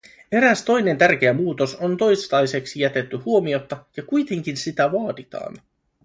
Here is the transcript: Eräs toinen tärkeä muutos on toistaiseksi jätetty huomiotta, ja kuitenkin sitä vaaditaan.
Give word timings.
Eräs 0.31 0.63
toinen 0.63 0.97
tärkeä 0.97 1.33
muutos 1.33 1.75
on 1.75 1.97
toistaiseksi 1.97 2.79
jätetty 2.79 3.17
huomiotta, 3.17 3.85
ja 3.97 4.03
kuitenkin 4.03 4.57
sitä 4.57 4.91
vaaditaan. 4.91 5.57